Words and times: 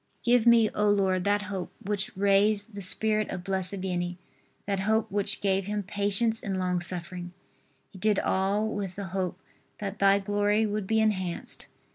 Give 0.23 0.47
me, 0.47 0.67
O 0.73 0.89
Lord, 0.89 1.25
that 1.25 1.43
hope 1.43 1.71
which 1.79 2.17
raised 2.17 2.73
the 2.73 2.81
spirit 2.81 3.29
of 3.29 3.43
Blessed 3.43 3.75
Vianney, 3.81 4.17
that 4.65 4.79
hope 4.79 5.11
which 5.11 5.41
gave 5.41 5.65
him 5.67 5.83
patience 5.83 6.41
in 6.41 6.57
long 6.57 6.81
suffering. 6.81 7.33
He 7.91 7.99
did 7.99 8.17
all 8.17 8.67
with 8.67 8.95
the 8.95 9.09
hope 9.13 9.39
that 9.77 9.99
Thy 9.99 10.17
glory 10.17 10.65
would 10.65 10.87
be 10.87 10.99
enhanced. 10.99 11.67